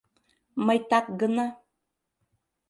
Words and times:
Мый 0.65 0.79
так 0.89 1.05
гына... 1.21 1.47